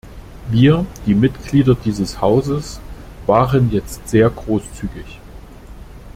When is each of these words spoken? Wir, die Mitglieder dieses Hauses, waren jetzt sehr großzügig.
Wir, 0.49 0.87
die 1.05 1.13
Mitglieder 1.13 1.75
dieses 1.75 2.21
Hauses, 2.21 2.79
waren 3.27 3.69
jetzt 3.69 4.09
sehr 4.09 4.31
großzügig. 4.31 5.19